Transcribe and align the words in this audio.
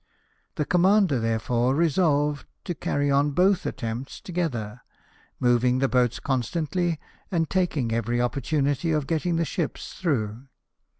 The 0.55 0.65
commander 0.65 1.19
therefore 1.19 1.75
resolved 1.75 2.47
to 2.63 2.73
carry 2.73 3.11
on 3.11 3.33
both 3.33 3.67
attempts 3.67 4.19
together, 4.19 4.81
moving 5.39 5.77
the 5.77 5.87
boats 5.87 6.19
constantly, 6.19 6.99
and 7.29 7.47
taking 7.47 7.91
every 7.91 8.19
opportunity 8.19 8.91
of 8.93 9.05
getting 9.05 9.35
the 9.35 9.45
ships 9.45 9.93
through. 9.93 10.47